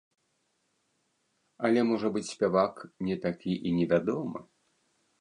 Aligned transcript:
Але 1.69 1.79
можа 1.91 2.13
быць 2.17 2.25
спявак 2.33 2.75
не 3.11 3.15
такі 3.29 3.53
і 3.67 3.79
невядомы? 3.81 4.39